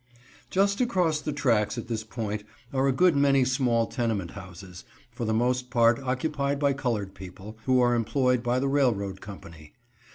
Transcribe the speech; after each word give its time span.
Just 0.49 0.81
across 0.81 1.21
the 1.21 1.31
tracks 1.31 1.77
at 1.77 1.87
this 1.87 2.03
point 2.03 2.43
are 2.73 2.87
a 2.87 2.91
good 2.91 3.15
many 3.15 3.45
small 3.45 3.85
tenement 3.85 4.31
houses, 4.31 4.83
for 5.11 5.25
the 5.25 5.31
most 5.31 5.69
part 5.69 5.99
occupied 5.99 6.57
by 6.57 6.73
colored 6.73 7.13
people, 7.13 7.55
who 7.65 7.79
are 7.81 7.93
employed 7.93 8.41
by 8.41 8.57
the 8.57 8.67
railroad 8.67 9.21
company. 9.21 9.73